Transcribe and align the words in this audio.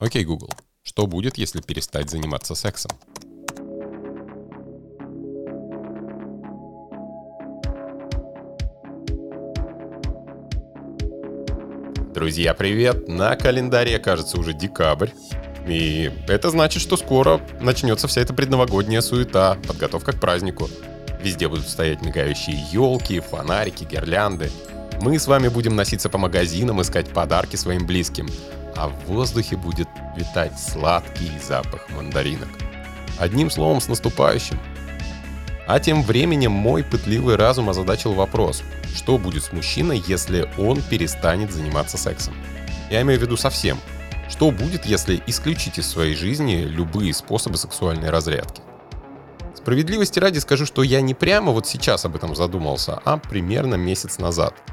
Окей, 0.00 0.24
Google, 0.24 0.48
что 0.82 1.06
будет, 1.06 1.36
если 1.36 1.60
перестать 1.60 2.08
заниматься 2.08 2.54
сексом? 2.54 2.90
Друзья, 12.14 12.54
привет! 12.54 13.08
На 13.08 13.36
календаре, 13.36 13.98
кажется, 13.98 14.40
уже 14.40 14.54
декабрь. 14.54 15.10
И 15.68 16.10
это 16.28 16.48
значит, 16.48 16.80
что 16.80 16.96
скоро 16.96 17.38
начнется 17.60 18.08
вся 18.08 18.22
эта 18.22 18.32
предновогодняя 18.32 19.02
суета, 19.02 19.58
подготовка 19.68 20.12
к 20.12 20.20
празднику. 20.20 20.70
Везде 21.22 21.46
будут 21.46 21.68
стоять 21.68 22.00
мигающие 22.00 22.56
елки, 22.72 23.20
фонарики, 23.20 23.84
гирлянды. 23.84 24.50
Мы 25.02 25.18
с 25.18 25.26
вами 25.26 25.48
будем 25.48 25.76
носиться 25.76 26.08
по 26.08 26.16
магазинам, 26.16 26.80
искать 26.80 27.10
подарки 27.10 27.56
своим 27.56 27.86
близким 27.86 28.28
а 28.76 28.88
в 28.88 29.06
воздухе 29.06 29.56
будет 29.56 29.88
витать 30.16 30.58
сладкий 30.58 31.30
запах 31.46 31.88
мандаринок. 31.90 32.48
Одним 33.18 33.50
словом, 33.50 33.80
с 33.80 33.88
наступающим. 33.88 34.58
А 35.66 35.78
тем 35.78 36.02
временем 36.02 36.52
мой 36.52 36.82
пытливый 36.82 37.36
разум 37.36 37.70
озадачил 37.70 38.12
вопрос, 38.12 38.62
что 38.94 39.18
будет 39.18 39.44
с 39.44 39.52
мужчиной, 39.52 40.02
если 40.06 40.48
он 40.58 40.82
перестанет 40.82 41.52
заниматься 41.52 41.96
сексом? 41.96 42.34
Я 42.90 43.02
имею 43.02 43.20
в 43.20 43.22
виду 43.22 43.36
совсем. 43.36 43.78
Что 44.28 44.50
будет, 44.50 44.86
если 44.86 45.22
исключить 45.26 45.78
из 45.78 45.88
своей 45.88 46.14
жизни 46.14 46.62
любые 46.62 47.12
способы 47.14 47.56
сексуальной 47.56 48.10
разрядки? 48.10 48.62
Справедливости 49.54 50.18
ради 50.18 50.38
скажу, 50.38 50.66
что 50.66 50.82
я 50.82 51.00
не 51.00 51.14
прямо 51.14 51.52
вот 51.52 51.66
сейчас 51.66 52.04
об 52.04 52.16
этом 52.16 52.34
задумался, 52.34 52.98
а 53.04 53.18
примерно 53.18 53.74
месяц 53.74 54.18
назад– 54.18 54.54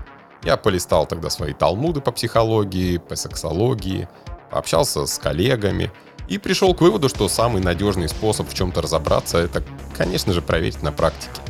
я 0.44 0.58
полистал 0.58 1.06
тогда 1.06 1.30
свои 1.30 1.54
талмуды 1.54 2.02
по 2.02 2.12
психологии, 2.12 2.98
по 2.98 3.16
сексологии, 3.16 4.08
пообщался 4.52 5.06
с 5.06 5.18
коллегами 5.18 5.92
и 6.28 6.38
пришел 6.38 6.74
к 6.74 6.82
выводу, 6.82 7.10
что 7.10 7.28
самый 7.28 7.62
надежный 7.62 8.10
способ 8.10 8.50
в 8.50 8.54
чем-то 8.54 8.82
разобраться, 8.82 9.38
это, 9.38 9.64
конечно 9.96 10.34
же, 10.34 10.42
проверить 10.42 10.82
на 10.84 10.92
практике. 10.92 11.42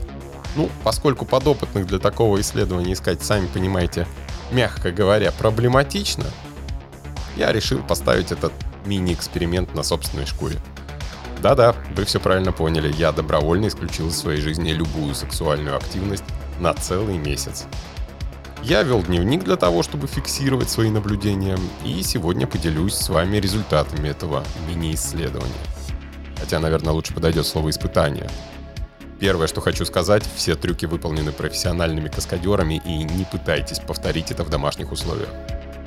Ну, 0.56 0.70
поскольку 0.84 1.26
подопытных 1.26 1.86
для 1.86 2.00
такого 2.00 2.40
исследования 2.42 2.94
искать, 2.94 3.24
сами 3.24 3.48
понимаете, 3.48 4.08
мягко 4.52 4.92
говоря, 4.92 5.32
проблематично, 5.32 6.26
я 7.36 7.52
решил 7.52 7.84
поставить 7.84 8.32
этот 8.32 8.54
мини-эксперимент 8.86 9.76
на 9.76 9.84
собственной 9.84 10.26
шкуре. 10.26 10.58
Да-да, 11.42 11.76
вы 11.96 12.06
все 12.06 12.20
правильно 12.20 12.52
поняли, 12.52 12.92
я 12.98 13.12
добровольно 13.12 13.68
исключил 13.68 14.08
из 14.08 14.18
своей 14.18 14.42
жизни 14.42 14.72
любую 14.72 15.14
сексуальную 15.14 15.78
активность 15.78 16.24
на 16.60 16.74
целый 16.74 17.18
месяц. 17.18 17.66
Я 18.64 18.84
вел 18.84 19.04
дневник 19.04 19.44
для 19.44 19.56
того, 19.56 19.84
чтобы 19.84 20.08
фиксировать 20.08 20.70
свои 20.70 20.90
наблюдения, 20.90 21.58
и 21.86 22.02
сегодня 22.02 22.48
поделюсь 22.48 22.96
с 22.96 23.10
вами 23.10 23.38
результатами 23.38 24.10
этого 24.10 24.44
мини-исследования. 24.68 25.54
Хотя, 26.40 26.60
наверное, 26.60 26.94
лучше 26.94 27.14
подойдет 27.14 27.46
слово 27.46 27.70
«испытание». 27.70 28.30
Первое, 29.20 29.48
что 29.48 29.62
хочу 29.62 29.84
сказать, 29.86 30.24
все 30.36 30.56
трюки 30.56 30.86
выполнены 30.86 31.32
профессиональными 31.32 32.08
каскадерами, 32.08 32.82
и 32.86 33.04
не 33.04 33.26
пытайтесь 33.26 33.80
повторить 33.80 34.32
это 34.32 34.44
в 34.44 34.50
домашних 34.50 34.92
условиях. 34.92 35.30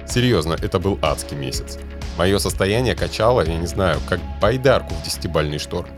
Серьезно, 0.08 0.54
это 0.60 0.80
был 0.80 0.98
адский 1.02 1.36
месяц. 1.36 1.78
Мое 2.18 2.38
состояние 2.38 2.96
качало, 2.96 3.42
я 3.42 3.56
не 3.56 3.66
знаю, 3.66 4.00
как 4.08 4.20
байдарку 4.40 4.94
в 4.94 5.04
десятибальный 5.04 5.58
шторм. 5.58 5.88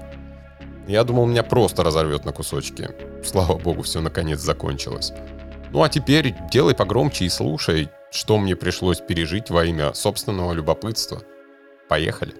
Я 0.86 1.04
думал, 1.04 1.26
меня 1.26 1.42
просто 1.42 1.84
разорвет 1.84 2.24
на 2.24 2.32
кусочки. 2.32 2.90
Слава 3.24 3.56
богу, 3.56 3.82
все 3.82 4.00
наконец 4.00 4.40
закончилось. 4.40 5.12
Ну 5.72 5.82
а 5.82 5.88
теперь 5.88 6.34
делай 6.50 6.74
погромче 6.74 7.24
и 7.24 7.30
слушай, 7.30 7.88
что 8.10 8.36
мне 8.36 8.54
пришлось 8.54 9.00
пережить 9.00 9.48
во 9.48 9.64
имя 9.64 9.94
собственного 9.94 10.52
любопытства. 10.52 11.22
Поехали. 11.88 12.34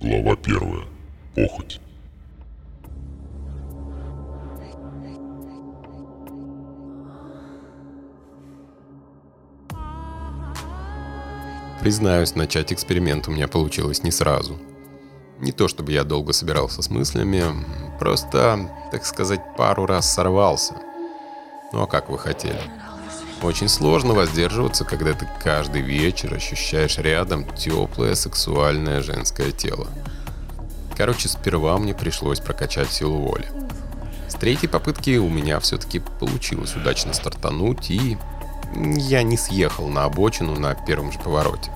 Глава 0.00 0.34
первая. 0.36 0.86
Похоть. 1.34 1.78
Признаюсь, 11.82 12.34
начать 12.34 12.72
эксперимент 12.72 13.28
у 13.28 13.30
меня 13.30 13.46
получилось 13.46 14.02
не 14.02 14.10
сразу– 14.10 14.58
не 15.40 15.52
то 15.52 15.68
чтобы 15.68 15.92
я 15.92 16.04
долго 16.04 16.32
собирался 16.32 16.82
с 16.82 16.90
мыслями, 16.90 17.44
просто, 17.98 18.70
так 18.92 19.04
сказать, 19.04 19.40
пару 19.56 19.86
раз 19.86 20.12
сорвался. 20.12 20.74
Ну 21.72 21.82
а 21.82 21.86
как 21.86 22.10
вы 22.10 22.18
хотели? 22.18 22.60
Очень 23.42 23.68
сложно 23.68 24.12
воздерживаться, 24.12 24.84
когда 24.84 25.14
ты 25.14 25.26
каждый 25.42 25.80
вечер 25.80 26.34
ощущаешь 26.34 26.98
рядом 26.98 27.46
теплое 27.56 28.14
сексуальное 28.14 29.02
женское 29.02 29.50
тело. 29.50 29.86
Короче, 30.96 31.28
сперва 31.28 31.78
мне 31.78 31.94
пришлось 31.94 32.40
прокачать 32.40 32.92
силу 32.92 33.16
воли. 33.16 33.46
С 34.28 34.34
третьей 34.34 34.68
попытки 34.68 35.16
у 35.16 35.28
меня 35.30 35.58
все-таки 35.60 36.00
получилось 36.00 36.76
удачно 36.76 37.14
стартануть, 37.14 37.90
и 37.90 38.18
я 38.74 39.22
не 39.22 39.38
съехал 39.38 39.88
на 39.88 40.04
обочину 40.04 40.58
на 40.60 40.74
первом 40.74 41.10
же 41.10 41.18
повороте. 41.18 41.70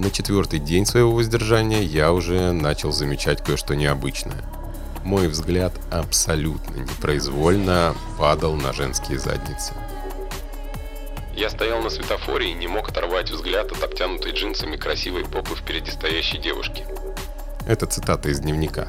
На 0.00 0.10
четвертый 0.10 0.60
день 0.60 0.86
своего 0.86 1.12
воздержания 1.12 1.82
я 1.82 2.14
уже 2.14 2.52
начал 2.52 2.90
замечать 2.90 3.44
кое-что 3.44 3.74
необычное. 3.74 4.42
Мой 5.04 5.28
взгляд 5.28 5.74
абсолютно 5.90 6.76
непроизвольно 6.76 7.94
падал 8.18 8.56
на 8.56 8.72
женские 8.72 9.18
задницы. 9.18 9.74
Я 11.36 11.50
стоял 11.50 11.82
на 11.82 11.90
светофоре 11.90 12.50
и 12.50 12.54
не 12.54 12.66
мог 12.66 12.88
оторвать 12.88 13.30
взгляд 13.30 13.72
от 13.72 13.84
обтянутой 13.84 14.32
джинсами 14.32 14.78
красивой 14.78 15.26
попы 15.26 15.54
впереди 15.54 15.90
стоящей 15.90 16.38
девушки. 16.38 16.86
Это 17.66 17.84
цитата 17.84 18.30
из 18.30 18.40
дневника. 18.40 18.86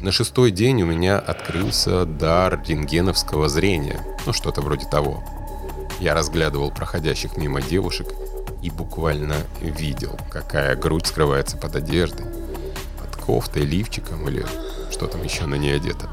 На 0.00 0.12
шестой 0.12 0.50
день 0.50 0.80
у 0.80 0.86
меня 0.86 1.18
открылся 1.18 2.06
дар 2.06 2.62
рентгеновского 2.66 3.50
зрения, 3.50 4.00
ну 4.24 4.32
что-то 4.32 4.62
вроде 4.62 4.86
того. 4.88 5.22
Я 6.00 6.14
разглядывал 6.14 6.70
проходящих 6.70 7.36
мимо 7.36 7.60
девушек 7.60 8.06
и 8.62 8.70
буквально 8.70 9.36
видел, 9.60 10.18
какая 10.30 10.76
грудь 10.76 11.06
скрывается 11.06 11.56
под 11.56 11.76
одеждой, 11.76 12.26
под 12.98 13.16
кофтой, 13.16 13.62
лифчиком 13.62 14.28
или 14.28 14.44
что 14.90 15.06
там 15.06 15.22
еще 15.22 15.46
на 15.46 15.56
ней 15.56 15.76
одето. 15.76 16.08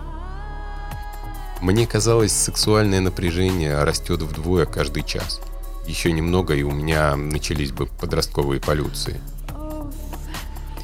Мне 1.61 1.87
казалось, 1.87 2.33
сексуальное 2.33 2.99
напряжение 2.99 3.81
растет 3.83 4.21
вдвое 4.21 4.65
каждый 4.65 5.03
час. 5.03 5.39
Еще 5.87 6.11
немного, 6.11 6.53
и 6.53 6.63
у 6.63 6.71
меня 6.71 7.15
начались 7.15 7.71
бы 7.71 7.85
подростковые 7.85 8.59
полюции. 8.59 9.19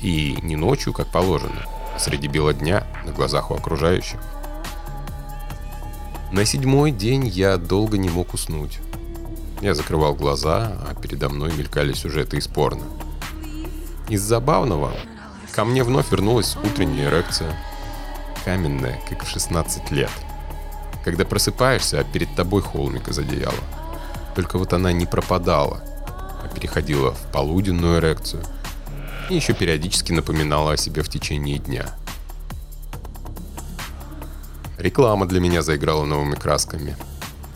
И 0.02 0.38
не 0.42 0.56
ночью, 0.56 0.94
как 0.94 1.12
положено, 1.12 1.66
а 1.94 2.00
среди 2.00 2.28
бела 2.28 2.54
дня, 2.54 2.88
на 3.06 3.12
глазах 3.12 3.52
у 3.52 3.56
окружающих. 3.56 4.20
На 6.32 6.46
седьмой 6.46 6.92
день 6.92 7.28
я 7.28 7.58
долго 7.58 7.98
не 7.98 8.10
мог 8.10 8.34
уснуть. 8.34 8.80
Я 9.62 9.74
закрывал 9.74 10.16
глаза, 10.16 10.72
а 10.88 10.96
передо 10.96 11.28
мной 11.28 11.52
мелькали 11.54 11.92
сюжеты 11.92 12.38
из 12.38 12.48
порно. 12.48 12.84
Из 14.08 14.22
забавного 14.22 14.94
ко 15.54 15.66
мне 15.66 15.84
вновь 15.84 16.12
вернулась 16.12 16.56
утренняя 16.64 17.10
эрекция. 17.10 17.54
Каменная, 18.46 19.02
как 19.10 19.26
в 19.26 19.30
16 19.30 19.92
лет. 19.92 20.12
Когда 21.04 21.26
просыпаешься, 21.26 22.00
а 22.00 22.06
перед 22.06 22.34
тобой 22.36 22.62
холмик 22.62 23.10
из 23.10 23.20
одеяла. 23.20 23.54
Только 24.34 24.58
вот 24.58 24.72
она 24.72 24.94
не 24.94 25.06
пропадала, 25.06 25.82
а 26.42 26.48
переходила 26.56 27.14
в 27.14 27.32
полуденную 27.34 28.00
эрекцию. 28.00 28.44
И 29.30 29.36
еще 29.36 29.54
периодически 29.54 30.14
напоминала 30.14 30.74
о 30.74 30.78
себе 30.78 31.04
в 31.04 31.10
течение 31.10 31.60
дня. 31.60 31.86
Реклама 34.78 35.26
для 35.26 35.42
меня 35.42 35.62
заиграла 35.62 36.06
новыми 36.06 36.36
красками– 36.36 36.96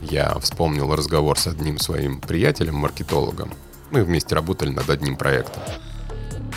я 0.09 0.37
вспомнил 0.39 0.93
разговор 0.95 1.37
с 1.37 1.47
одним 1.47 1.79
своим 1.79 2.19
приятелем-маркетологом. 2.19 3.51
Мы 3.91 4.03
вместе 4.03 4.35
работали 4.35 4.69
над 4.69 4.89
одним 4.89 5.15
проектом. 5.15 5.61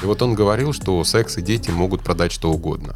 И 0.03 0.07
вот 0.07 0.23
он 0.23 0.35
говорил, 0.35 0.73
что 0.73 1.03
секс 1.05 1.39
и 1.39 1.43
дети 1.43 1.71
могут 1.71 2.03
продать 2.03 2.33
что 2.33 2.51
угодно. 2.51 2.95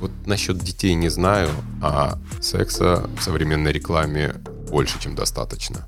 Вот 0.00 0.10
насчет 0.26 0.58
детей 0.58 0.94
не 0.94 1.08
знаю, 1.08 1.50
а 1.82 2.18
секса 2.40 3.08
в 3.18 3.22
современной 3.22 3.72
рекламе 3.72 4.34
больше, 4.70 5.00
чем 5.00 5.14
достаточно. 5.14 5.86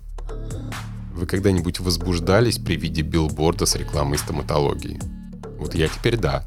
Вы 1.15 1.27
когда-нибудь 1.27 1.81
возбуждались 1.81 2.59
при 2.59 2.77
виде 2.77 3.03
билборда 3.03 3.67
с 3.67 3.77
рекламой 3.77 4.19
стоматологии? 4.19 5.01
Вот 5.59 5.75
я 5.75 5.89
теперь 5.89 6.17
да. 6.17 6.45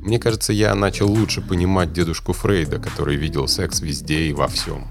Мне 0.00 0.18
кажется, 0.18 0.52
я 0.52 0.74
начал 0.74 1.10
лучше 1.10 1.42
понимать 1.42 1.92
дедушку 1.92 2.32
Фрейда, 2.32 2.78
который 2.78 3.16
видел 3.16 3.48
секс 3.48 3.80
везде 3.80 4.22
и 4.22 4.32
во 4.32 4.48
всем. 4.48 4.86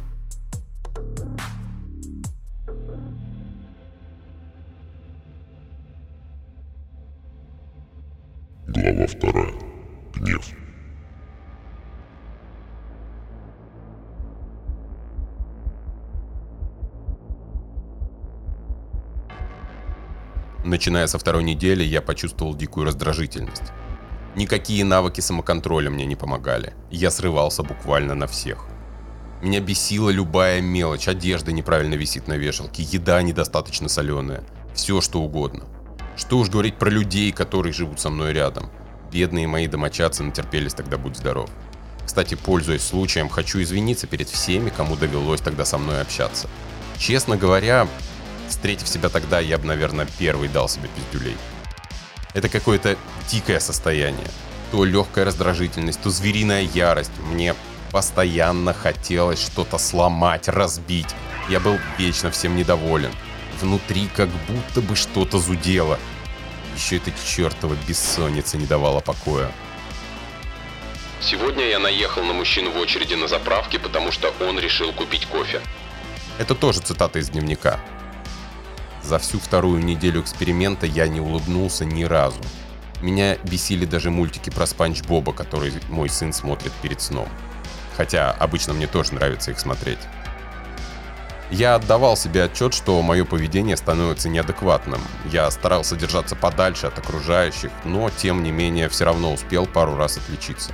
Начиная 20.63 21.07
со 21.07 21.17
второй 21.17 21.43
недели, 21.43 21.83
я 21.83 22.01
почувствовал 22.01 22.53
дикую 22.53 22.85
раздражительность. 22.85 23.71
Никакие 24.35 24.83
навыки 24.83 25.21
самоконтроля 25.21 25.89
мне 25.89 26.05
не 26.05 26.17
помогали. 26.17 26.73
Я 26.91 27.11
срывался 27.11 27.63
буквально 27.63 28.13
на 28.13 28.27
всех. 28.27 28.65
Меня 29.41 29.61
бесила 29.61 30.09
любая 30.09 30.59
мелочь, 30.59 31.07
одежда 31.07 31.53
неправильно 31.53 31.93
висит 31.93 32.27
на 32.27 32.33
вешалке, 32.33 32.83
еда 32.83 33.21
недостаточно 33.21 33.87
соленая, 33.87 34.43
все 34.73 34.99
что 34.99 35.21
угодно. 35.21 35.63
Что 36.17 36.39
уж 36.39 36.49
говорить 36.49 36.75
про 36.75 36.89
людей, 36.89 37.31
которые 37.31 37.71
живут 37.71 38.01
со 38.01 38.09
мной 38.09 38.33
рядом. 38.33 38.69
Бедные 39.13 39.47
мои 39.47 39.67
домочадцы 39.67 40.23
натерпелись 40.23 40.73
тогда, 40.73 40.97
будь 40.97 41.15
здоров. 41.15 41.49
Кстати, 42.05 42.35
пользуясь 42.35 42.83
случаем, 42.83 43.29
хочу 43.29 43.61
извиниться 43.61 44.07
перед 44.07 44.27
всеми, 44.27 44.69
кому 44.69 44.97
довелось 44.97 45.39
тогда 45.39 45.63
со 45.63 45.77
мной 45.77 46.01
общаться. 46.01 46.49
Честно 46.97 47.37
говоря, 47.37 47.87
встретив 48.49 48.87
себя 48.87 49.09
тогда, 49.09 49.39
я 49.39 49.57
бы, 49.57 49.65
наверное, 49.65 50.07
первый 50.17 50.49
дал 50.49 50.67
себе 50.67 50.89
пиздюлей. 50.89 51.37
Это 52.33 52.49
какое-то 52.49 52.97
дикое 53.29 53.59
состояние. 53.59 54.27
То 54.71 54.85
легкая 54.85 55.25
раздражительность, 55.25 56.01
то 56.01 56.09
звериная 56.09 56.61
ярость. 56.61 57.11
Мне 57.31 57.55
постоянно 57.91 58.73
хотелось 58.73 59.41
что-то 59.41 59.77
сломать, 59.77 60.47
разбить. 60.47 61.15
Я 61.49 61.59
был 61.59 61.79
вечно 61.97 62.29
всем 62.29 62.55
недоволен. 62.55 63.11
Внутри 63.59 64.07
как 64.15 64.29
будто 64.47 64.81
бы 64.81 64.95
что-то 64.95 65.39
зудело. 65.39 65.97
Еще 66.75 66.97
эта 66.97 67.11
чертова 67.25 67.75
бессонница 67.87 68.57
не 68.57 68.65
давала 68.65 68.99
покоя. 68.99 69.51
Сегодня 71.19 71.65
я 71.65 71.79
наехал 71.79 72.23
на 72.23 72.33
мужчину 72.33 72.71
в 72.71 72.77
очереди 72.77 73.15
на 73.15 73.27
заправке, 73.27 73.79
потому 73.79 74.11
что 74.11 74.33
он 74.39 74.57
решил 74.59 74.93
купить 74.93 75.25
кофе. 75.25 75.61
Это 76.37 76.55
тоже 76.55 76.79
цитата 76.79 77.19
из 77.19 77.29
дневника. 77.29 77.79
За 79.03 79.19
всю 79.19 79.39
вторую 79.39 79.83
неделю 79.83 80.21
эксперимента 80.21 80.85
я 80.85 81.07
не 81.07 81.21
улыбнулся 81.21 81.85
ни 81.85 82.03
разу. 82.03 82.41
Меня 83.01 83.37
бесили 83.37 83.85
даже 83.85 84.11
мультики 84.11 84.49
про 84.49 84.65
Спанч 84.67 85.03
Боба, 85.03 85.33
который 85.33 85.73
мой 85.89 86.09
сын 86.09 86.33
смотрит 86.33 86.71
перед 86.81 87.01
сном. 87.01 87.29
Хотя 87.95 88.31
обычно 88.31 88.73
мне 88.73 88.87
тоже 88.87 89.13
нравится 89.13 89.51
их 89.51 89.59
смотреть. 89.59 89.99
Я 91.49 91.75
отдавал 91.75 92.15
себе 92.15 92.43
отчет, 92.43 92.75
что 92.75 93.01
мое 93.01 93.25
поведение 93.25 93.75
становится 93.75 94.29
неадекватным. 94.29 95.01
Я 95.31 95.49
старался 95.49 95.95
держаться 95.95 96.35
подальше 96.35 96.85
от 96.85 96.99
окружающих, 96.99 97.71
но 97.85 98.11
тем 98.11 98.43
не 98.43 98.51
менее 98.51 98.87
все 98.87 99.05
равно 99.05 99.33
успел 99.33 99.65
пару 99.65 99.95
раз 99.95 100.17
отличиться. 100.17 100.73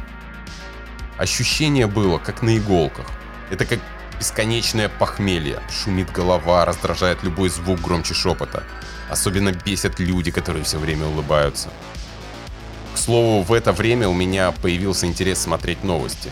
Ощущение 1.17 1.87
было, 1.87 2.17
как 2.17 2.41
на 2.41 2.57
иголках. 2.57 3.05
Это 3.51 3.65
как 3.65 3.79
бесконечное 4.19 4.89
похмелье. 4.89 5.61
Шумит 5.69 6.11
голова, 6.11 6.65
раздражает 6.65 7.23
любой 7.23 7.49
звук 7.49 7.81
громче 7.81 8.13
шепота. 8.13 8.63
Особенно 9.09 9.51
бесят 9.51 9.99
люди, 9.99 10.31
которые 10.31 10.63
все 10.63 10.77
время 10.79 11.05
улыбаются. 11.05 11.69
К 12.93 12.97
слову, 12.97 13.41
в 13.43 13.53
это 13.53 13.73
время 13.73 14.07
у 14.07 14.13
меня 14.13 14.51
появился 14.51 15.05
интерес 15.05 15.39
смотреть 15.39 15.83
новости. 15.83 16.29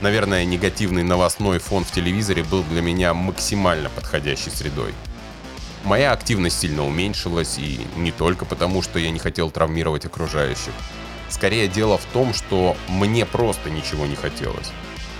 Наверное, 0.00 0.44
негативный 0.44 1.02
новостной 1.02 1.58
фон 1.58 1.84
в 1.84 1.90
телевизоре 1.90 2.42
был 2.44 2.62
для 2.64 2.82
меня 2.82 3.14
максимально 3.14 3.90
подходящей 3.90 4.50
средой. 4.50 4.92
Моя 5.84 6.12
активность 6.12 6.60
сильно 6.60 6.86
уменьшилась, 6.86 7.58
и 7.58 7.80
не 7.96 8.10
только 8.10 8.44
потому, 8.44 8.80
что 8.80 8.98
я 8.98 9.10
не 9.10 9.18
хотел 9.18 9.50
травмировать 9.50 10.06
окружающих. 10.06 10.72
Скорее 11.28 11.68
дело 11.68 11.98
в 11.98 12.04
том, 12.06 12.32
что 12.32 12.76
мне 12.88 13.26
просто 13.26 13.70
ничего 13.70 14.06
не 14.06 14.16
хотелось. 14.16 14.70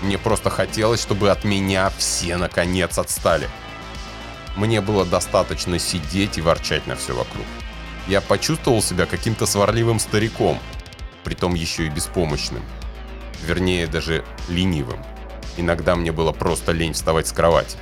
Мне 0.01 0.17
просто 0.17 0.49
хотелось, 0.49 1.01
чтобы 1.01 1.29
от 1.29 1.43
меня 1.43 1.91
все 1.97 2.37
наконец 2.37 2.97
отстали. 2.97 3.49
Мне 4.55 4.81
было 4.81 5.05
достаточно 5.05 5.79
сидеть 5.79 6.37
и 6.37 6.41
ворчать 6.41 6.87
на 6.87 6.95
все 6.95 7.13
вокруг. 7.15 7.45
Я 8.07 8.21
почувствовал 8.21 8.81
себя 8.81 9.05
каким-то 9.05 9.45
сварливым 9.45 9.99
стариком, 9.99 10.59
притом 11.23 11.55
еще 11.55 11.87
и 11.87 11.89
беспомощным. 11.89 12.63
Вернее, 13.43 13.87
даже 13.87 14.23
ленивым. 14.47 15.03
Иногда 15.57 15.95
мне 15.95 16.11
было 16.11 16.31
просто 16.31 16.71
лень 16.71 16.93
вставать 16.93 17.27
с 17.27 17.31
кровати. 17.31 17.77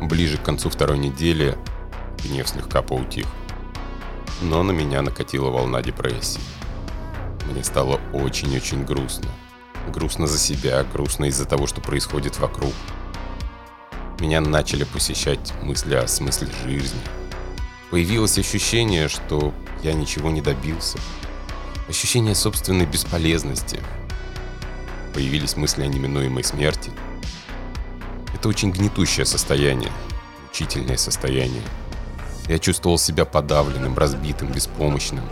Ближе 0.00 0.38
к 0.38 0.42
концу 0.42 0.70
второй 0.70 0.98
недели 0.98 1.56
гнев 2.24 2.48
слегка 2.48 2.82
поутих. 2.82 3.26
Но 4.42 4.62
на 4.62 4.72
меня 4.72 5.02
накатила 5.02 5.50
волна 5.50 5.82
депрессии. 5.82 6.40
Мне 7.50 7.62
стало 7.62 8.00
очень-очень 8.12 8.84
грустно. 8.84 9.30
Грустно 9.88 10.26
за 10.26 10.38
себя, 10.38 10.84
грустно 10.84 11.26
из-за 11.26 11.46
того, 11.46 11.66
что 11.66 11.80
происходит 11.80 12.38
вокруг. 12.38 12.72
Меня 14.20 14.40
начали 14.40 14.84
посещать 14.84 15.52
мысли 15.62 15.94
о 15.94 16.06
смысле 16.06 16.48
жизни. 16.64 17.00
Появилось 17.90 18.38
ощущение, 18.38 19.08
что 19.08 19.52
я 19.82 19.92
ничего 19.92 20.30
не 20.30 20.40
добился. 20.40 20.98
Ощущение 21.90 22.36
собственной 22.36 22.86
бесполезности. 22.86 23.80
Появились 25.12 25.56
мысли 25.56 25.82
о 25.82 25.86
неминуемой 25.88 26.44
смерти. 26.44 26.92
Это 28.32 28.48
очень 28.48 28.70
гнетущее 28.70 29.26
состояние, 29.26 29.90
мучительное 30.46 30.96
состояние. 30.96 31.64
Я 32.46 32.60
чувствовал 32.60 32.96
себя 32.96 33.24
подавленным, 33.24 33.98
разбитым, 33.98 34.52
беспомощным. 34.52 35.28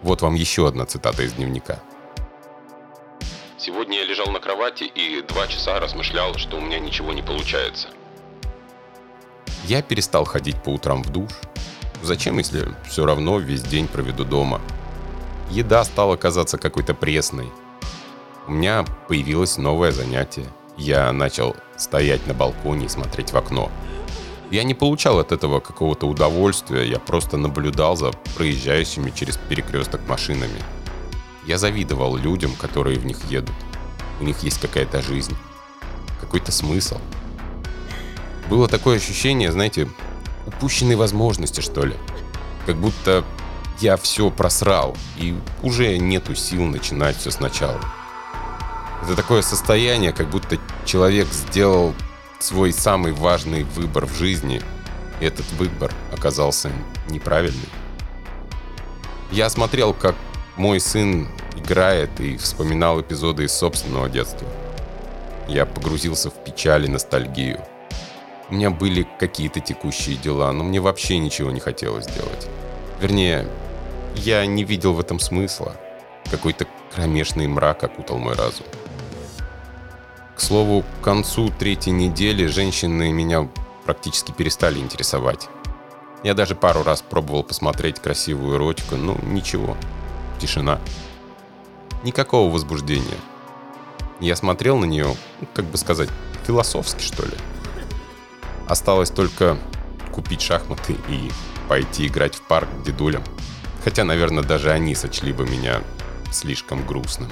Вот 0.00 0.22
вам 0.22 0.36
еще 0.36 0.66
одна 0.68 0.86
цитата 0.86 1.22
из 1.22 1.34
дневника. 1.34 1.80
Сегодня 3.58 3.98
я 3.98 4.04
лежал 4.06 4.28
на 4.28 4.40
кровати 4.40 4.84
и 4.84 5.20
два 5.20 5.48
часа 5.48 5.78
размышлял, 5.78 6.38
что 6.38 6.56
у 6.56 6.62
меня 6.62 6.78
ничего 6.78 7.12
не 7.12 7.20
получается. 7.20 7.88
Я 9.64 9.82
перестал 9.82 10.24
ходить 10.24 10.56
по 10.62 10.70
утрам 10.70 11.02
в 11.02 11.10
душ. 11.10 11.30
Зачем, 12.02 12.38
если 12.38 12.74
все 12.88 13.04
равно 13.04 13.38
весь 13.38 13.62
день 13.62 13.86
проведу 13.86 14.24
дома? 14.24 14.62
Еда 15.50 15.84
стала 15.84 16.16
казаться 16.16 16.58
какой-то 16.58 16.94
пресной. 16.94 17.50
У 18.46 18.52
меня 18.52 18.84
появилось 19.08 19.58
новое 19.58 19.92
занятие. 19.92 20.46
Я 20.76 21.10
начал 21.12 21.56
стоять 21.76 22.26
на 22.26 22.34
балконе 22.34 22.86
и 22.86 22.88
смотреть 22.88 23.32
в 23.32 23.36
окно. 23.36 23.70
Я 24.50 24.62
не 24.62 24.74
получал 24.74 25.18
от 25.18 25.32
этого 25.32 25.58
какого-то 25.58 26.06
удовольствия, 26.06 26.88
я 26.88 27.00
просто 27.00 27.36
наблюдал 27.36 27.96
за 27.96 28.12
проезжающими 28.36 29.10
через 29.10 29.36
перекресток 29.36 30.06
машинами. 30.08 30.60
Я 31.46 31.58
завидовал 31.58 32.16
людям, 32.16 32.52
которые 32.52 32.98
в 32.98 33.06
них 33.06 33.18
едут. 33.30 33.54
У 34.20 34.24
них 34.24 34.38
есть 34.44 34.60
какая-то 34.60 35.02
жизнь, 35.02 35.36
какой-то 36.20 36.52
смысл. 36.52 36.98
Было 38.48 38.68
такое 38.68 38.96
ощущение, 38.96 39.50
знаете, 39.50 39.88
упущенной 40.46 40.96
возможности, 40.96 41.60
что 41.60 41.84
ли. 41.84 41.94
Как 42.66 42.76
будто 42.76 43.24
я 43.80 43.96
все 43.96 44.30
просрал, 44.30 44.96
и 45.16 45.34
уже 45.62 45.98
нету 45.98 46.34
сил 46.34 46.64
начинать 46.64 47.16
все 47.16 47.30
сначала. 47.30 47.80
Это 49.02 49.14
такое 49.14 49.42
состояние, 49.42 50.12
как 50.12 50.28
будто 50.30 50.58
человек 50.84 51.28
сделал 51.28 51.94
свой 52.38 52.72
самый 52.72 53.12
важный 53.12 53.64
выбор 53.64 54.06
в 54.06 54.14
жизни, 54.16 54.62
и 55.20 55.24
этот 55.24 55.50
выбор 55.52 55.92
оказался 56.12 56.70
неправильный. 57.08 57.68
Я 59.30 59.50
смотрел, 59.50 59.92
как 59.92 60.14
мой 60.56 60.80
сын 60.80 61.28
играет 61.56 62.20
и 62.20 62.36
вспоминал 62.36 63.00
эпизоды 63.00 63.44
из 63.44 63.52
собственного 63.52 64.08
детства. 64.08 64.46
Я 65.48 65.66
погрузился 65.66 66.30
в 66.30 66.44
печаль 66.44 66.86
и 66.86 66.88
ностальгию. 66.88 67.60
У 68.48 68.54
меня 68.54 68.70
были 68.70 69.06
какие-то 69.18 69.60
текущие 69.60 70.16
дела, 70.16 70.52
но 70.52 70.64
мне 70.64 70.80
вообще 70.80 71.18
ничего 71.18 71.50
не 71.50 71.60
хотелось 71.60 72.06
делать. 72.06 72.48
Вернее, 73.00 73.46
я 74.16 74.44
не 74.46 74.64
видел 74.64 74.92
в 74.92 75.00
этом 75.00 75.18
смысла. 75.18 75.76
Какой-то 76.30 76.66
кромешный 76.94 77.46
мрак 77.46 77.84
окутал 77.84 78.18
мой 78.18 78.34
разум. 78.34 78.66
К 80.34 80.40
слову, 80.40 80.82
к 80.82 81.04
концу 81.04 81.50
третьей 81.50 81.92
недели 81.92 82.46
женщины 82.46 83.12
меня 83.12 83.48
практически 83.84 84.32
перестали 84.32 84.78
интересовать. 84.78 85.48
Я 86.22 86.34
даже 86.34 86.54
пару 86.54 86.82
раз 86.82 87.02
пробовал 87.02 87.44
посмотреть 87.44 88.00
красивую 88.00 88.56
эротику, 88.56 88.96
но 88.96 89.16
ничего. 89.22 89.76
Тишина. 90.40 90.80
Никакого 92.02 92.52
возбуждения. 92.52 93.18
Я 94.20 94.34
смотрел 94.34 94.78
на 94.78 94.86
нее, 94.86 95.14
ну, 95.40 95.48
как 95.54 95.66
бы 95.66 95.76
сказать, 95.76 96.08
философски, 96.46 97.02
что 97.02 97.24
ли. 97.24 97.34
Осталось 98.66 99.10
только 99.10 99.58
купить 100.12 100.40
шахматы 100.40 100.96
и 101.08 101.30
пойти 101.68 102.06
играть 102.06 102.34
в 102.34 102.42
парк 102.42 102.68
дедулям. 102.84 103.22
Хотя, 103.86 104.02
наверное, 104.02 104.42
даже 104.42 104.72
они 104.72 104.96
сочли 104.96 105.32
бы 105.32 105.48
меня 105.48 105.80
слишком 106.32 106.84
грустным. 106.84 107.30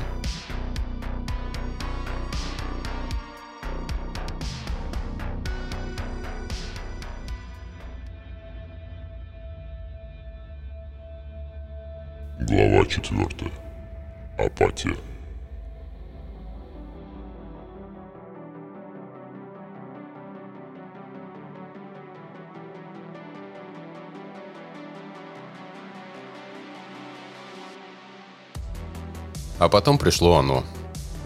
А 29.58 29.68
потом 29.68 29.98
пришло 29.98 30.36
оно. 30.36 30.64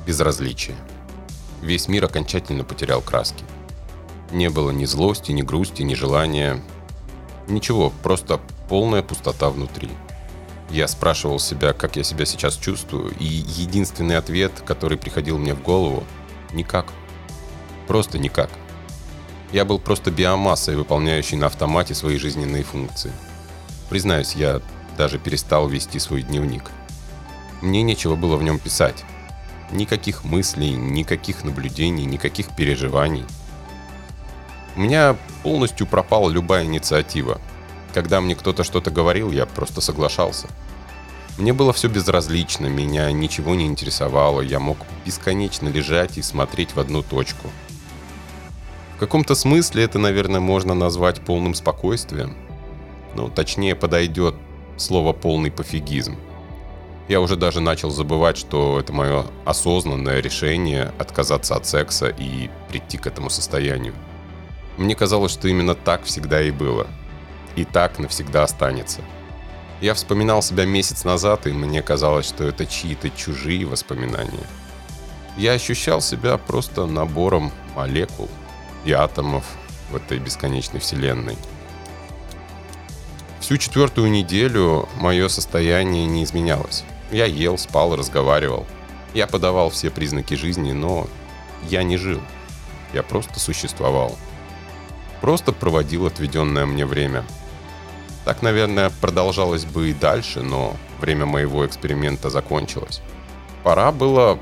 Безразличие. 0.06 0.76
Весь 1.62 1.88
мир 1.88 2.04
окончательно 2.04 2.64
потерял 2.64 3.00
краски. 3.00 3.44
Не 4.30 4.50
было 4.50 4.70
ни 4.70 4.85
злости, 4.85 5.32
ни 5.32 5.42
грусти, 5.42 5.82
ни 5.82 5.94
желания. 5.94 6.62
Ничего, 7.49 7.92
просто 8.02 8.40
полная 8.68 9.02
пустота 9.02 9.50
внутри. 9.50 9.90
Я 10.70 10.87
спрашивал 10.87 11.38
себя, 11.38 11.73
как 11.73 11.97
я 11.97 12.04
себя 12.04 12.26
сейчас 12.26 12.56
чувствую, 12.56 13.14
и 13.18 13.25
единственный 13.25 14.18
ответ, 14.18 14.52
который 14.66 14.99
приходил 14.99 15.38
мне 15.38 15.54
в 15.54 15.62
голову– 15.62 16.04
никак. 16.52 16.87
Просто 17.87 18.18
никак. 18.18 18.50
Я 19.52 19.64
был 19.64 19.78
просто 19.78 20.11
биомассой, 20.11 20.76
выполняющей 20.76 21.37
на 21.37 21.47
автомате 21.47 21.94
свои 21.94 22.18
жизненные 22.18 22.64
функции. 22.64 23.12
Признаюсь, 23.88 24.35
я 24.35 24.61
даже 24.97 25.18
перестал 25.18 25.68
вести 25.68 25.99
свой 25.99 26.23
дневник. 26.23 26.70
Мне 27.61 27.83
нечего 27.83 28.15
было 28.15 28.37
в 28.37 28.43
нем 28.43 28.59
писать. 28.59 29.05
Никаких 29.71 30.25
мыслей, 30.25 30.71
никаких 30.71 31.45
наблюдений, 31.45 32.05
никаких 32.05 32.55
переживаний. 32.55 33.25
У 34.77 34.81
меня 34.81 35.17
полностью 35.43 35.87
пропала 35.87 36.31
любая 36.31 36.65
инициатива. 36.65 37.41
Когда 37.93 38.21
мне 38.21 38.37
кто-то 38.37 38.65
что-то 38.65 38.91
говорил, 38.91 39.33
я 39.33 39.45
просто 39.45 39.81
соглашался. 39.81 40.47
Мне 41.37 41.53
было 41.53 41.73
все 41.73 41.88
безразлично, 41.88 42.67
меня 42.67 43.11
ничего 43.12 43.55
не 43.55 43.67
интересовало, 43.67 44.41
я 44.41 44.59
мог 44.59 44.79
бесконечно 45.05 45.69
лежать 45.69 46.19
и 46.19 46.23
смотреть 46.23 46.75
в 46.75 46.81
одну 46.81 47.03
точку. 47.03 47.49
В 48.97 48.99
каком-то 48.99 49.37
смысле 49.37 49.85
это, 49.85 49.99
наверное, 50.00 50.41
можно 50.41 50.75
назвать 50.75 51.21
полным 51.21 51.55
спокойствием. 51.55 52.37
Ну, 53.15 53.29
точнее 53.29 53.77
подойдет 53.77 54.35
слово 54.77 55.12
«полный 55.12 55.53
пофигизм». 55.53 56.17
Я 57.09 57.23
уже 57.23 57.37
даже 57.37 57.61
начал 57.61 57.91
забывать, 57.91 58.37
что 58.37 58.79
это 58.79 58.93
мое 58.93 59.25
осознанное 59.47 60.21
решение 60.21 60.93
отказаться 60.99 61.57
от 61.57 61.65
секса 61.65 62.09
и 62.09 62.50
прийти 62.69 62.99
к 62.99 63.07
этому 63.07 63.31
состоянию. 63.31 63.95
Мне 64.77 64.95
казалось, 64.95 65.33
что 65.33 65.49
именно 65.49 65.75
так 65.75 66.05
всегда 66.05 66.43
и 66.43 66.50
было. 66.50 66.87
И 67.57 67.65
так 67.65 67.99
навсегда 67.99 68.45
останется. 68.45 69.00
Я 69.81 69.95
вспоминал 69.95 70.43
себя 70.43 70.67
месяц 70.67 71.05
назад, 71.05 71.47
и 71.47 71.53
мне 71.53 71.83
казалось, 71.83 72.27
что 72.27 72.45
это 72.45 72.67
чьи-то 72.67 73.09
чужие 73.11 73.65
воспоминания. 73.65 74.47
Я 75.38 75.53
ощущал 75.53 76.03
себя 76.03 76.37
просто 76.37 76.85
набором 76.85 77.53
молекул 77.75 78.29
и 78.85 78.93
атомов 78.93 79.45
в 79.91 79.97
этой 79.97 80.19
бесконечной 80.19 80.81
вселенной. 80.81 81.37
Всю 83.40 83.57
четвертую 83.57 84.11
неделю 84.11 84.88
мое 84.97 85.28
состояние 85.28 86.07
не 86.07 86.25
изменялось. 86.25 86.85
Я 87.11 87.25
ел, 87.25 87.57
спал, 87.57 87.97
разговаривал. 87.97 88.66
Я 89.14 89.26
подавал 89.26 89.71
все 89.71 89.90
признаки 89.90 90.35
жизни, 90.35 90.73
но 90.73 91.07
я 91.68 91.83
не 91.83 91.97
жил. 91.97 92.21
Я 92.92 93.02
просто 93.02 93.38
существовал. 93.38 94.18
Просто 95.21 95.52
проводил 95.52 96.07
отведенное 96.07 96.66
мне 96.66 96.85
время. 96.85 97.25
Так, 98.25 98.42
наверное, 98.42 98.90
продолжалось 99.00 99.64
бы 99.64 99.90
и 99.90 99.95
дальше, 99.95 100.42
но 100.42 100.76
время 101.00 101.25
моего 101.25 101.64
эксперимента 101.64 102.30
закончилось. 102.30 103.00
Пора 103.62 103.92
было 103.92 104.38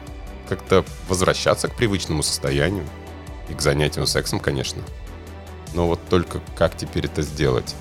как-то 0.48 0.84
возвращаться 1.08 1.68
к 1.68 1.76
привычному 1.76 2.22
состоянию. 2.22 2.86
И 3.48 3.54
к 3.54 3.60
занятию 3.60 4.06
сексом, 4.06 4.40
конечно. 4.40 4.82
Но 5.74 5.86
вот 5.86 6.00
только 6.08 6.40
как 6.56 6.76
теперь 6.76 7.06
это 7.06 7.22
сделать? 7.22 7.74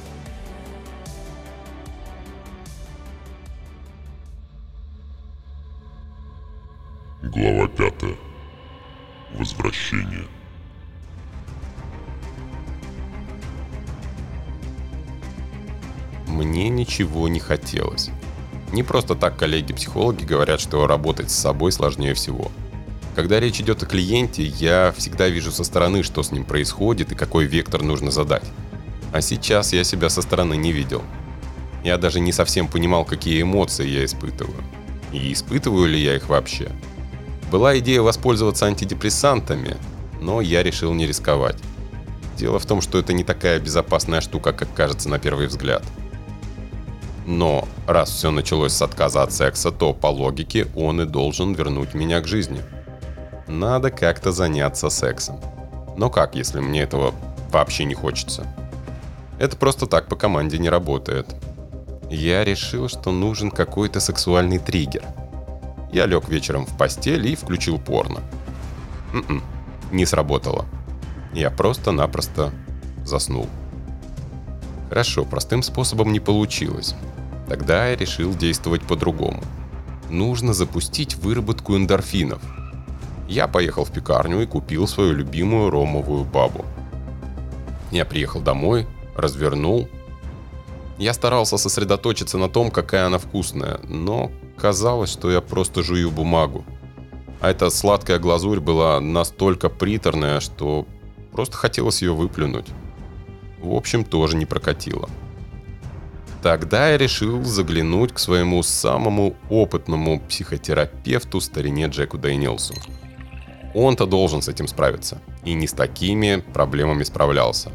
Глава 7.34 7.68
пятая. 7.68 8.16
Возвращение. 9.34 10.28
Мне 16.28 16.70
ничего 16.70 17.28
не 17.28 17.40
хотелось. 17.40 18.12
Не 18.72 18.84
просто 18.84 19.16
так 19.16 19.40
коллеги-психологи 19.40 20.24
говорят, 20.24 20.60
что 20.60 20.86
работать 20.86 21.32
с 21.32 21.36
собой 21.36 21.72
сложнее 21.72 22.14
всего. 22.14 22.52
Когда 23.16 23.40
речь 23.40 23.60
идет 23.60 23.82
о 23.82 23.88
клиенте, 23.88 24.44
я 24.44 24.94
всегда 24.96 25.28
вижу 25.28 25.52
со 25.52 25.64
стороны, 25.64 26.04
что 26.04 26.22
с 26.22 26.32
ним 26.32 26.46
происходит 26.46 27.12
и 27.12 27.16
какой 27.16 27.46
вектор 27.46 27.82
нужно 27.82 28.12
задать. 28.12 28.46
А 29.14 29.22
сейчас 29.22 29.74
я 29.74 29.84
себя 29.84 30.10
со 30.10 30.22
стороны 30.22 30.56
не 30.56 30.72
видел. 30.72 31.02
Я 31.84 31.98
даже 31.98 32.20
не 32.20 32.32
совсем 32.32 32.68
понимал, 32.68 33.04
какие 33.04 33.42
эмоции 33.42 33.88
я 33.88 34.06
испытываю. 34.06 34.64
И 35.12 35.34
испытываю 35.34 35.88
ли 35.88 36.00
я 36.00 36.18
их 36.18 36.30
вообще. 36.30 36.72
Была 37.56 37.80
идея 37.80 38.02
воспользоваться 38.02 38.66
антидепрессантами, 38.66 39.78
но 40.20 40.42
я 40.42 40.62
решил 40.62 40.94
не 40.94 41.08
рисковать. 41.08 41.56
Дело 42.36 42.60
в 42.60 42.66
том, 42.66 42.82
что 42.82 43.00
это 43.00 43.14
не 43.14 43.24
такая 43.24 43.62
безопасная 43.62 44.20
штука, 44.20 44.52
как 44.52 44.74
кажется 44.74 45.08
на 45.08 45.20
первый 45.20 45.48
взгляд. 45.48 45.82
Но 47.26 47.66
раз 47.88 48.10
все 48.10 48.30
началось 48.30 48.74
с 48.74 48.82
отказа 48.82 49.24
от 49.24 49.32
секса, 49.32 49.72
то 49.72 49.94
по 49.94 50.08
логике 50.08 50.68
он 50.76 51.00
и 51.00 51.06
должен 51.06 51.54
вернуть 51.54 51.94
меня 51.94 52.20
к 52.20 52.28
жизни. 52.28 52.62
Надо 53.48 53.90
как-то 53.90 54.34
заняться 54.34 54.90
сексом. 54.90 55.40
Но 55.96 56.10
как, 56.10 56.36
если 56.36 56.60
мне 56.60 56.82
этого 56.82 57.16
вообще 57.54 57.86
не 57.86 57.94
хочется? 57.94 58.46
Это 59.40 59.56
просто 59.56 59.88
так 59.88 60.10
по 60.10 60.18
команде 60.18 60.58
не 60.58 60.70
работает. 60.70 61.34
Я 62.10 62.44
решил, 62.44 62.90
что 62.90 63.14
нужен 63.14 63.50
какой-то 63.50 64.02
сексуальный 64.02 64.60
триггер– 64.60 65.04
я 65.96 66.06
лег 66.08 66.28
вечером 66.28 66.66
в 66.66 66.78
постель 66.78 67.26
и 67.26 67.36
включил 67.36 67.80
порно. 67.80 68.22
М-м, 69.14 69.42
не 69.94 70.06
сработало. 70.06 70.66
Я 71.34 71.50
просто-напросто 71.50 72.52
заснул. 73.06 73.48
Хорошо, 74.90 75.24
простым 75.24 75.64
способом 75.64 76.12
не 76.12 76.20
получилось. 76.20 76.96
Тогда 77.48 77.88
я 77.88 77.96
решил 77.96 78.36
действовать 78.36 78.82
по-другому. 78.82 79.42
Нужно 80.10 80.54
запустить 80.54 81.16
выработку 81.16 81.78
эндорфинов. 81.78 82.42
Я 83.30 83.48
поехал 83.48 83.86
в 83.86 83.92
пекарню 83.92 84.42
и 84.42 84.46
купил 84.46 84.88
свою 84.88 85.14
любимую 85.14 85.70
ромовую 85.70 86.26
бабу. 86.26 86.66
Я 87.92 88.04
приехал 88.04 88.42
домой, 88.42 88.86
развернул. 89.16 89.88
Я 90.98 91.14
старался 91.14 91.58
сосредоточиться 91.58 92.38
на 92.38 92.50
том, 92.50 92.70
какая 92.70 93.06
она 93.06 93.18
вкусная, 93.18 93.80
но 93.84 94.30
Казалось, 94.58 95.12
что 95.12 95.32
я 95.32 95.42
просто 95.42 95.84
жую 95.84 96.12
бумагу. 96.12 96.66
А 97.42 97.52
эта 97.52 97.70
сладкая 97.70 98.20
глазурь 98.20 98.60
была 98.60 99.00
настолько 99.00 99.70
приторная, 99.70 100.40
что 100.40 100.88
просто 101.32 101.58
хотелось 101.58 102.02
ее 102.02 102.14
выплюнуть. 102.14 102.68
В 103.60 103.74
общем, 103.74 104.06
тоже 104.06 104.38
не 104.38 104.46
прокатило. 104.46 105.10
Тогда 106.42 106.90
я 106.90 106.98
решил 106.98 107.44
заглянуть 107.44 108.14
к 108.14 108.20
своему 108.20 108.62
самому 108.64 109.36
опытному 109.50 110.20
психотерапевту 110.22 111.42
старине 111.42 111.88
Джеку 111.88 112.18
Дэниелсу. 112.18 112.76
Он-то 113.74 114.06
должен 114.06 114.42
с 114.42 114.48
этим 114.48 114.68
справиться. 114.68 115.22
И 115.44 115.54
не 115.54 115.68
с 115.68 115.74
такими 115.74 116.44
проблемами 116.54 117.04
справлялся. 117.04 117.72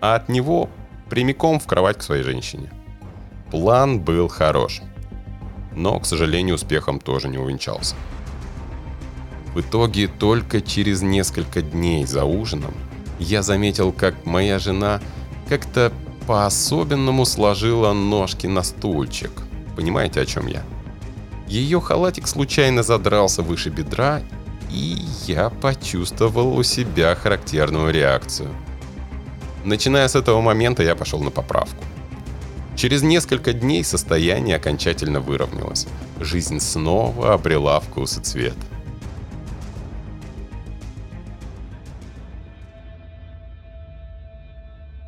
А 0.00 0.14
от 0.14 0.28
него 0.28 0.68
прямиком 1.10 1.58
в 1.58 1.66
кровать 1.66 1.98
к 1.98 2.02
своей 2.02 2.22
женщине. 2.22 2.70
План 3.50 4.00
был 4.00 4.28
хорош 4.28 4.80
но, 5.74 5.98
к 5.98 6.06
сожалению, 6.06 6.56
успехом 6.56 7.00
тоже 7.00 7.28
не 7.28 7.38
увенчался. 7.38 7.96
В 9.54 9.60
итоге 9.60 10.08
только 10.08 10.60
через 10.60 11.02
несколько 11.02 11.62
дней 11.62 12.04
за 12.06 12.24
ужином 12.24 12.74
я 13.18 13.42
заметил, 13.42 13.92
как 13.92 14.26
моя 14.26 14.58
жена 14.58 15.00
как-то 15.48 15.92
по-особенному 16.26 17.24
сложила 17.24 17.92
ножки 17.92 18.46
на 18.46 18.62
стульчик. 18.62 19.30
Понимаете, 19.76 20.20
о 20.20 20.26
чем 20.26 20.46
я? 20.46 20.62
Ее 21.46 21.80
халатик 21.80 22.26
случайно 22.26 22.82
задрался 22.82 23.42
выше 23.42 23.68
бедра, 23.68 24.22
и 24.70 24.98
я 25.26 25.50
почувствовал 25.50 26.56
у 26.56 26.62
себя 26.62 27.14
характерную 27.14 27.92
реакцию. 27.92 28.48
Начиная 29.64 30.08
с 30.08 30.16
этого 30.16 30.40
момента 30.40 30.82
я 30.82 30.96
пошел 30.96 31.20
на 31.20 31.30
поправку. 31.30 31.83
Через 32.84 33.02
несколько 33.02 33.54
дней 33.54 33.82
состояние 33.82 34.56
окончательно 34.56 35.18
выровнялось. 35.20 35.86
Жизнь 36.20 36.60
снова 36.60 37.32
обрела 37.32 37.80
вкус 37.80 38.18
и 38.18 38.20
цвет. 38.20 38.52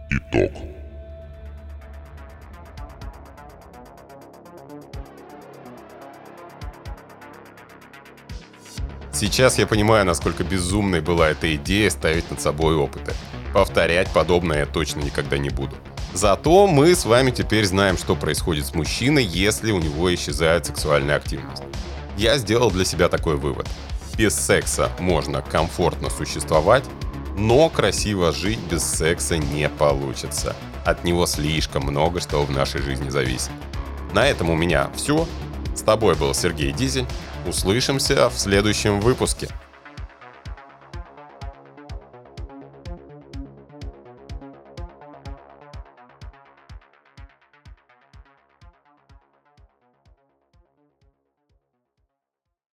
Итог. 0.09 0.53
Сейчас 9.13 9.59
я 9.59 9.67
понимаю, 9.67 10.07
насколько 10.07 10.45
безумной 10.45 11.03
была 11.03 11.29
эта 11.29 11.55
идея 11.57 11.91
ставить 11.91 12.31
над 12.31 12.41
собой 12.41 12.75
опыты. 12.75 13.13
Повторять 13.53 14.11
подобное 14.15 14.61
я 14.61 14.67
точно 14.67 15.01
никогда 15.01 15.37
не 15.37 15.51
буду. 15.51 15.77
Зато 16.17 16.67
мы 16.67 16.95
с 16.95 17.05
вами 17.05 17.31
теперь 17.31 17.67
знаем, 17.67 17.99
что 17.99 18.17
происходит 18.17 18.65
с 18.65 18.75
мужчиной, 18.75 19.23
если 19.23 19.71
у 19.71 19.79
него 19.79 20.15
исчезает 20.15 20.65
сексуальная 20.65 21.17
активность. 21.17 21.63
Я 22.17 22.39
сделал 22.39 22.71
для 22.71 22.87
себя 22.87 23.11
такой 23.11 23.37
вывод. 23.37 23.69
Без 24.17 24.35
секса 24.35 24.91
можно 24.99 25.43
комфортно 25.43 26.09
существовать, 26.09 26.85
но 27.37 27.69
красиво 27.69 28.33
жить 28.33 28.61
без 28.71 28.83
секса 28.83 29.37
не 29.37 29.69
получится. 29.69 30.57
От 30.87 31.05
него 31.05 31.27
слишком 31.27 31.83
много 31.83 32.21
что 32.21 32.43
в 32.45 32.51
нашей 32.51 32.81
жизни 32.81 33.11
зависит. 33.11 33.51
На 34.15 34.27
этом 34.27 34.49
у 34.49 34.57
меня 34.57 34.89
все. 34.97 35.29
С 35.75 35.83
тобой 35.83 36.15
был 36.15 36.33
Сергей 36.33 36.73
Дизель. 36.73 37.07
Услышимся 37.47 38.31
в 38.31 38.39
следующем 38.39 39.01
выпуске. 39.01 39.51